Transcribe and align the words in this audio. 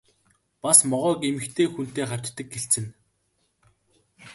Бас 0.61 0.79
могойг 0.89 1.21
эмэгтэй 1.29 1.67
хүнтэй 1.69 2.05
хавьтдаг 2.09 2.47
гэлцэнэ. 2.49 2.89